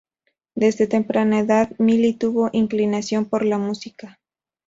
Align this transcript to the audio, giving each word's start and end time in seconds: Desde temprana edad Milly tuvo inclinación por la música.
Desde 0.55 0.87
temprana 0.87 1.37
edad 1.41 1.73
Milly 1.77 2.13
tuvo 2.15 2.49
inclinación 2.53 3.25
por 3.25 3.45
la 3.45 3.59
música. 3.59 4.19